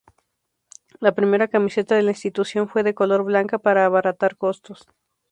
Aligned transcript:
La 0.99 1.13
primera 1.13 1.47
camiseta 1.47 1.93
de 1.93 2.01
la 2.01 2.09
institución 2.09 2.67
fue 2.67 2.81
de 2.81 2.95
color 2.95 3.23
blanca 3.23 3.59
para 3.59 3.85
abaratar 3.85 4.35
costos. 4.35 4.87